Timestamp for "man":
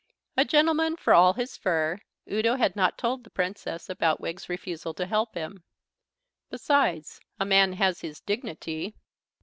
7.45-7.73